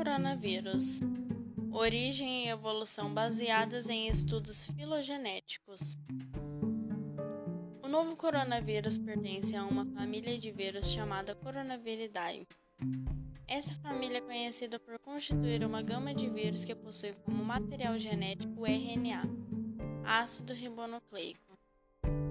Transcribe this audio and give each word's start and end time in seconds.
coronavírus. 0.00 1.00
Origem 1.70 2.46
e 2.46 2.48
evolução 2.48 3.12
baseadas 3.12 3.90
em 3.90 4.08
estudos 4.08 4.64
filogenéticos. 4.64 5.98
O 7.82 7.86
novo 7.86 8.16
coronavírus 8.16 8.98
pertence 8.98 9.54
a 9.54 9.62
uma 9.62 9.84
família 9.84 10.38
de 10.38 10.50
vírus 10.50 10.90
chamada 10.90 11.34
Coronaviridae. 11.34 12.48
Essa 13.46 13.74
família 13.82 14.18
é 14.18 14.22
conhecida 14.22 14.80
por 14.80 14.98
constituir 15.00 15.62
uma 15.66 15.82
gama 15.82 16.14
de 16.14 16.30
vírus 16.30 16.64
que 16.64 16.74
possui 16.74 17.12
como 17.22 17.44
material 17.44 17.98
genético 17.98 18.62
o 18.62 18.66
RNA, 18.66 19.24
ácido 20.02 20.54
ribonucleico, 20.54 21.58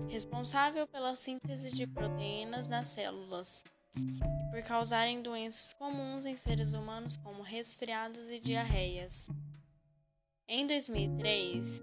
responsável 0.07 0.87
pela 0.87 1.15
síntese 1.15 1.69
de 1.69 1.85
proteínas 1.85 2.67
nas 2.67 2.87
células 2.87 3.63
por 4.51 4.61
causarem 4.63 5.21
doenças 5.21 5.73
comuns 5.73 6.25
em 6.25 6.35
seres 6.35 6.73
humanos 6.73 7.17
como 7.17 7.41
resfriados 7.41 8.29
e 8.29 8.39
diarreias. 8.39 9.29
Em 10.47 10.65
2003, 10.65 11.81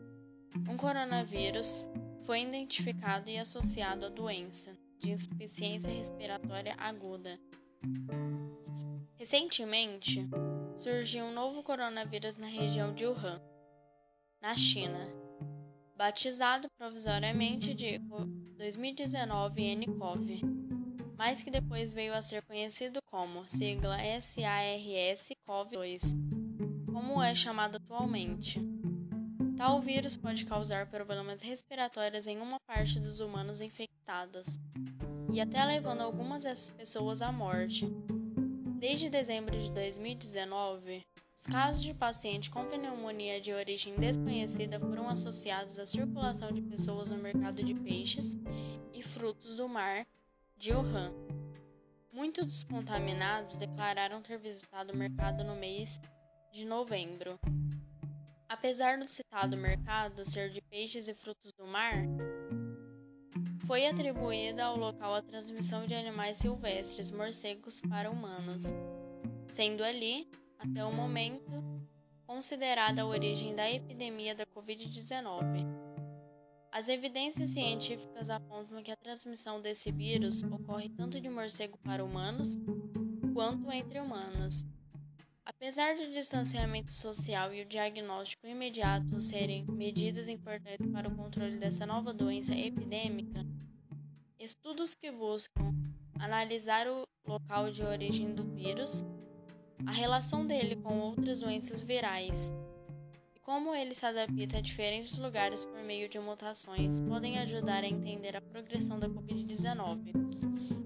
um 0.68 0.76
coronavírus 0.76 1.86
foi 2.24 2.42
identificado 2.42 3.30
e 3.30 3.38
associado 3.38 4.06
à 4.06 4.08
doença 4.08 4.76
de 4.98 5.12
insuficiência 5.12 5.92
respiratória 5.92 6.74
aguda. 6.78 7.38
Recentemente, 9.14 10.28
surgiu 10.76 11.24
um 11.24 11.32
novo 11.32 11.62
coronavírus 11.62 12.36
na 12.36 12.46
região 12.46 12.92
de 12.92 13.06
Wuhan, 13.06 13.40
na 14.40 14.56
China, 14.56 15.08
batizado 15.96 16.68
provisoriamente 16.76 17.72
de 17.74 17.98
2019 18.56 19.76
nCoV 19.76 20.65
mas 21.16 21.40
que 21.40 21.50
depois 21.50 21.90
veio 21.92 22.12
a 22.14 22.20
ser 22.20 22.42
conhecido 22.42 22.98
como 23.10 23.48
sigla 23.48 23.96
SARS-CoV-2, 23.98 26.14
como 26.92 27.22
é 27.22 27.34
chamado 27.34 27.76
atualmente. 27.76 28.60
Tal 29.56 29.80
vírus 29.80 30.14
pode 30.16 30.44
causar 30.44 30.90
problemas 30.90 31.40
respiratórios 31.40 32.26
em 32.26 32.38
uma 32.38 32.60
parte 32.60 33.00
dos 33.00 33.20
humanos 33.20 33.62
infectados, 33.62 34.60
e 35.32 35.40
até 35.40 35.64
levando 35.64 36.02
algumas 36.02 36.42
dessas 36.42 36.68
pessoas 36.68 37.22
à 37.22 37.32
morte. 37.32 37.88
Desde 38.78 39.08
dezembro 39.08 39.58
de 39.58 39.70
2019, 39.70 41.02
os 41.38 41.46
casos 41.46 41.82
de 41.82 41.94
paciente 41.94 42.50
com 42.50 42.66
pneumonia 42.66 43.40
de 43.40 43.50
origem 43.52 43.96
desconhecida 43.96 44.78
foram 44.78 45.08
associados 45.08 45.78
à 45.78 45.86
circulação 45.86 46.52
de 46.52 46.60
pessoas 46.60 47.08
no 47.10 47.16
mercado 47.16 47.62
de 47.62 47.72
peixes 47.74 48.36
e 48.92 49.02
frutos 49.02 49.54
do 49.54 49.66
mar 49.66 50.06
de 50.56 50.72
Wuhan. 50.72 51.12
Muitos 52.10 52.46
dos 52.46 52.64
contaminados 52.64 53.56
declararam 53.56 54.22
ter 54.22 54.38
visitado 54.38 54.92
o 54.92 54.96
mercado 54.96 55.44
no 55.44 55.54
mês 55.54 56.00
de 56.50 56.64
novembro. 56.64 57.38
Apesar 58.48 58.98
do 58.98 59.06
citado 59.06 59.56
mercado 59.56 60.24
ser 60.24 60.50
de 60.50 60.62
peixes 60.62 61.08
e 61.08 61.14
frutos 61.14 61.52
do 61.52 61.66
mar, 61.66 61.94
foi 63.66 63.86
atribuída 63.86 64.64
ao 64.64 64.78
local 64.78 65.14
a 65.14 65.22
transmissão 65.22 65.86
de 65.86 65.94
animais 65.94 66.38
silvestres, 66.38 67.10
morcegos, 67.10 67.82
para 67.82 68.10
humanos, 68.10 68.64
sendo 69.48 69.84
ali, 69.84 70.26
até 70.58 70.84
o 70.84 70.92
momento, 70.92 71.50
considerada 72.26 73.02
a 73.02 73.06
origem 73.06 73.54
da 73.54 73.70
epidemia 73.70 74.34
da 74.34 74.46
Covid-19. 74.46 75.85
As 76.76 76.88
evidências 76.88 77.48
científicas 77.48 78.28
apontam 78.28 78.82
que 78.82 78.90
a 78.90 78.96
transmissão 78.96 79.62
desse 79.62 79.90
vírus 79.90 80.42
ocorre 80.42 80.90
tanto 80.90 81.18
de 81.18 81.26
morcego 81.26 81.78
para 81.78 82.04
humanos 82.04 82.58
quanto 83.32 83.72
entre 83.72 83.98
humanos. 83.98 84.62
Apesar 85.42 85.96
do 85.96 86.12
distanciamento 86.12 86.92
social 86.92 87.54
e 87.54 87.62
o 87.62 87.64
diagnóstico 87.64 88.46
imediato 88.46 89.22
serem 89.22 89.64
medidas 89.64 90.28
importantes 90.28 90.86
para 90.88 91.08
o 91.08 91.16
controle 91.16 91.56
dessa 91.56 91.86
nova 91.86 92.12
doença 92.12 92.54
epidêmica, 92.54 93.46
estudos 94.38 94.94
que 94.94 95.10
buscam 95.10 95.74
analisar 96.20 96.86
o 96.88 97.04
local 97.26 97.70
de 97.70 97.82
origem 97.82 98.34
do 98.34 98.44
vírus, 98.44 99.02
a 99.86 99.92
relação 99.92 100.46
dele 100.46 100.76
com 100.76 100.98
outras 100.98 101.40
doenças 101.40 101.82
virais 101.82 102.52
como 103.46 103.72
ele 103.72 103.94
se 103.94 104.04
adapta 104.04 104.58
a 104.58 104.60
diferentes 104.60 105.16
lugares 105.16 105.64
por 105.64 105.80
meio 105.80 106.08
de 106.08 106.18
mutações 106.18 107.00
podem 107.00 107.38
ajudar 107.38 107.84
a 107.84 107.86
entender 107.86 108.36
a 108.36 108.40
progressão 108.40 108.98
da 108.98 109.08
Covid-19, 109.08 110.10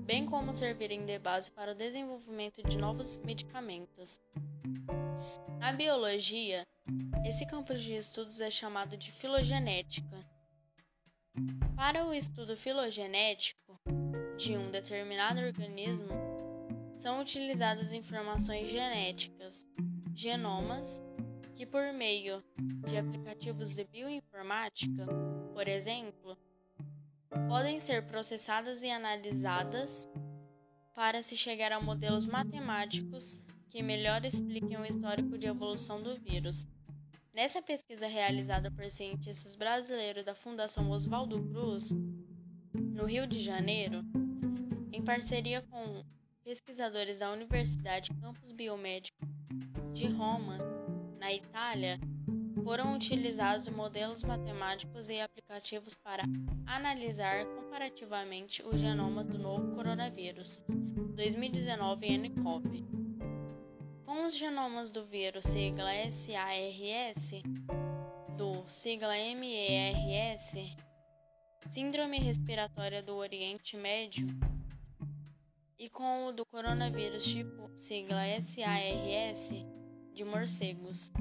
bem 0.05 0.27
como 0.27 0.53
servirem 0.53 1.07
de 1.07 1.19
base 1.19 1.51
para 1.51 1.73
o 1.73 1.75
desenvolvimento 1.75 2.63
de 2.63 2.77
novos 2.77 3.19
medicamentos. 3.21 4.21
Na 5.59 5.73
biologia, 5.73 6.67
esse 7.25 7.47
campo 7.47 7.75
de 7.75 7.95
estudos 7.95 8.43
é 8.43 8.51
chamado 8.51 8.95
de 8.95 9.11
filogenética. 9.11 10.23
Para 11.75 12.05
o 12.05 12.13
estudo 12.13 12.59
filogenético 12.59 13.81
de 14.37 14.59
um 14.59 14.71
determinado 14.71 15.41
organismo, 15.41 16.13
são 16.95 17.23
utilizadas 17.23 17.95
informações 17.95 18.69
genéticas, 18.69 19.67
genomas 20.15 21.03
que, 21.61 21.67
por 21.67 21.93
meio 21.93 22.43
de 22.89 22.97
aplicativos 22.97 23.75
de 23.75 23.85
bioinformática, 23.85 25.07
por 25.53 25.69
exemplo, 25.69 26.35
podem 27.51 27.79
ser 27.79 28.07
processadas 28.07 28.81
e 28.81 28.91
analisadas 28.91 30.09
para 30.95 31.23
se 31.23 31.37
chegar 31.37 31.71
a 31.71 31.79
modelos 31.79 32.27
matemáticos 32.27 33.43
que 33.69 33.83
melhor 33.83 34.25
expliquem 34.25 34.79
o 34.79 34.87
histórico 34.87 35.37
de 35.37 35.49
evolução 35.49 36.03
do 36.03 36.19
vírus. 36.19 36.67
Nessa 37.35 37.61
pesquisa 37.61 38.07
realizada 38.07 38.71
por 38.71 38.91
cientistas 38.91 39.55
brasileiros 39.55 40.25
da 40.25 40.35
Fundação 40.35 40.89
Oswaldo 40.89 41.47
Cruz, 41.51 41.91
no 42.73 43.05
Rio 43.05 43.27
de 43.27 43.39
Janeiro, 43.39 44.03
em 44.91 45.05
parceria 45.05 45.61
com 45.61 46.03
pesquisadores 46.43 47.19
da 47.19 47.31
Universidade 47.31 48.15
Campus 48.15 48.51
Biomédico 48.51 49.19
de 49.93 50.07
Roma, 50.07 50.80
na 51.21 51.33
Itália, 51.35 52.01
foram 52.65 52.95
utilizados 52.95 53.69
modelos 53.69 54.25
matemáticos 54.25 55.11
e 55.11 55.21
aplicativos 55.21 55.95
para 55.95 56.25
analisar 56.67 57.45
comparativamente 57.45 58.63
o 58.63 58.77
genoma 58.77 59.23
do 59.23 59.39
novo 59.39 59.75
coronavírus 59.75 60.59
2019 61.15 62.19
nCoV. 62.19 62.85
Com 64.07 64.25
os 64.25 64.35
genomas 64.35 64.91
do 64.91 65.05
vírus 65.05 65.45
sigla 65.45 65.93
SARS, 66.11 67.31
do 68.37 68.65
sigla 68.67 69.15
MERS, 69.37 70.55
Síndrome 71.69 72.19
Respiratória 72.19 73.03
do 73.03 73.15
Oriente 73.15 73.77
Médio, 73.77 74.27
e 75.79 75.91
com 75.91 76.27
o 76.27 76.33
do 76.33 76.47
coronavírus 76.47 77.25
tipo 77.25 77.71
sigla 77.77 78.23
SARS, 78.41 79.70
de 80.15 80.25
morcegos. 80.25 81.13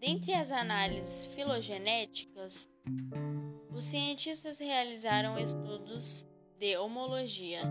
Dentre 0.00 0.32
as 0.34 0.50
análises 0.50 1.26
filogenéticas, 1.26 2.68
os 3.74 3.84
cientistas 3.84 4.58
realizaram 4.58 5.38
estudos 5.38 6.26
de 6.58 6.76
homologia, 6.76 7.62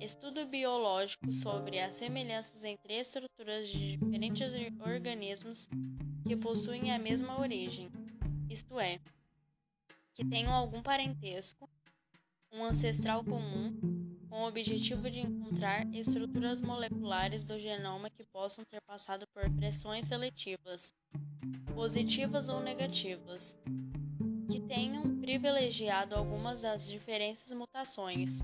estudo 0.00 0.46
biológico 0.46 1.30
sobre 1.30 1.78
as 1.80 1.94
semelhanças 1.94 2.64
entre 2.64 2.94
estruturas 2.94 3.68
de 3.68 3.96
diferentes 3.96 4.52
organismos 4.80 5.68
que 6.26 6.36
possuem 6.36 6.90
a 6.90 6.98
mesma 6.98 7.40
origem, 7.40 7.90
isto 8.50 8.78
é, 8.78 9.00
que 10.14 10.24
tenham 10.24 10.52
algum 10.52 10.82
parentesco, 10.82 11.68
um 12.52 12.64
ancestral 12.64 13.24
comum 13.24 14.01
com 14.32 14.42
o 14.44 14.48
objetivo 14.48 15.10
de 15.10 15.20
encontrar 15.20 15.86
estruturas 15.94 16.62
moleculares 16.62 17.44
do 17.44 17.60
genoma 17.60 18.08
que 18.08 18.24
possam 18.24 18.64
ter 18.64 18.80
passado 18.80 19.26
por 19.26 19.50
pressões 19.50 20.06
seletivas, 20.06 20.94
positivas 21.74 22.48
ou 22.48 22.62
negativas, 22.62 23.54
que 24.50 24.58
tenham 24.58 25.20
privilegiado 25.20 26.14
algumas 26.14 26.62
das 26.62 26.88
diferentes 26.88 27.52
mutações 27.52 28.40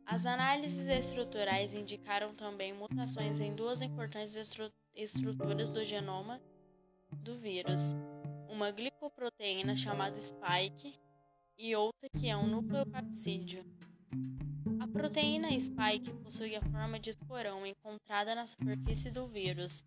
As 0.06 0.26
análises 0.26 0.86
estruturais 0.86 1.74
indicaram 1.74 2.32
também 2.34 2.72
mutações 2.72 3.40
em 3.40 3.52
duas 3.52 3.82
importantes 3.82 4.36
estru 4.36 4.70
estruturas 4.94 5.68
do 5.68 5.84
genoma 5.84 6.40
do 7.16 7.36
vírus, 7.40 7.96
uma 8.48 8.70
glicoproteína 8.70 9.74
chamada 9.74 10.20
spike 10.20 10.94
e 11.58 11.74
outra 11.74 12.08
que 12.16 12.28
é 12.28 12.36
um 12.36 12.46
nucleocapsídeo. 12.46 13.64
Proteína 14.92 15.48
spike 15.58 16.12
possui 16.22 16.54
a 16.54 16.62
forma 16.62 17.00
de 17.00 17.10
esporão 17.10 17.66
encontrada 17.66 18.34
na 18.34 18.46
superfície 18.46 19.10
do 19.10 19.26
vírus, 19.26 19.82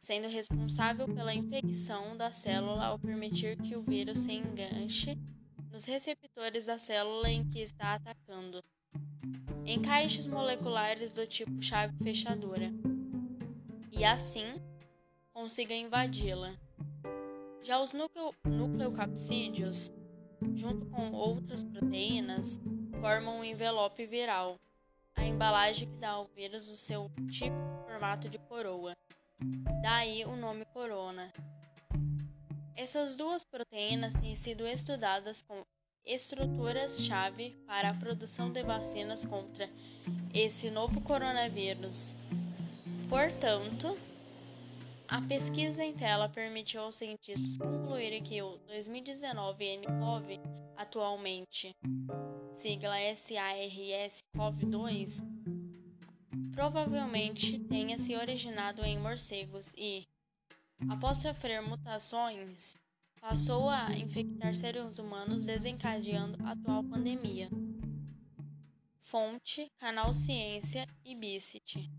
sendo 0.00 0.26
responsável 0.26 1.06
pela 1.06 1.34
infecção 1.34 2.16
da 2.16 2.32
célula 2.32 2.86
ao 2.86 2.98
permitir 2.98 3.56
que 3.58 3.76
o 3.76 3.82
vírus 3.82 4.20
se 4.20 4.32
enganche 4.32 5.18
nos 5.70 5.84
receptores 5.84 6.66
da 6.66 6.78
célula 6.78 7.30
em 7.30 7.48
que 7.48 7.60
está 7.60 7.94
atacando, 7.94 8.62
encaixes 9.66 10.26
moleculares 10.26 11.12
do 11.12 11.26
tipo 11.26 11.62
chave 11.62 11.94
fechadura, 12.02 12.72
e 13.92 14.04
assim 14.04 14.60
consiga 15.32 15.74
invadi-la. 15.74 16.56
Já 17.62 17.80
os 17.80 17.92
nucleocapsídeos, 18.44 19.92
junto 20.54 20.86
com 20.86 21.12
outras 21.12 21.62
proteínas, 21.62 22.60
formam 23.02 23.40
um 23.40 23.44
envelope 23.44 24.06
viral, 24.06 24.60
a 25.16 25.24
embalagem 25.24 25.88
que 25.88 25.96
dá 25.96 26.10
ao 26.10 26.26
vírus 26.36 26.68
o 26.68 26.76
seu 26.76 27.10
típico 27.32 27.84
formato 27.84 28.28
de 28.28 28.38
coroa. 28.38 28.96
Daí 29.82 30.24
o 30.24 30.36
nome 30.36 30.64
corona. 30.66 31.32
Essas 32.76 33.16
duas 33.16 33.44
proteínas 33.44 34.14
têm 34.14 34.36
sido 34.36 34.64
estudadas 34.64 35.42
com 35.42 35.64
estruturas-chave 36.06 37.56
para 37.66 37.90
a 37.90 37.94
produção 37.94 38.52
de 38.52 38.62
vacinas 38.62 39.24
contra 39.24 39.68
esse 40.32 40.70
novo 40.70 41.00
coronavírus. 41.00 42.14
Portanto, 43.08 43.98
a 45.08 45.20
pesquisa 45.22 45.82
em 45.82 45.92
tela 45.92 46.28
permitiu 46.28 46.82
aos 46.82 46.94
cientistas 46.94 47.58
concluírem 47.58 48.22
que 48.22 48.40
o 48.40 48.58
2019 48.68 49.78
nCoV, 49.78 50.40
atualmente 50.76 51.74
sigla 52.54 52.96
SARS-CoV-2, 53.14 55.22
provavelmente 56.52 57.58
tenha 57.60 57.98
se 57.98 58.14
originado 58.14 58.84
em 58.84 58.98
morcegos 58.98 59.72
e, 59.76 60.06
após 60.88 61.18
sofrer 61.18 61.60
mutações, 61.62 62.76
passou 63.20 63.68
a 63.68 63.92
infectar 63.96 64.54
seres 64.54 64.98
humanos, 64.98 65.44
desencadeando 65.44 66.38
a 66.44 66.52
atual 66.52 66.84
pandemia. 66.84 67.50
Fonte: 69.02 69.70
Canal 69.78 70.12
Ciência 70.12 70.86
e 71.04 71.14
Bicit. 71.14 71.90